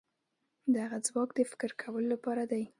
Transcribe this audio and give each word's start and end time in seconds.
دغه 0.75 0.97
ځواک 1.07 1.29
د 1.35 1.39
فکر 1.51 1.69
کولو 1.81 2.07
لپاره 2.13 2.43
دی. 2.51 2.63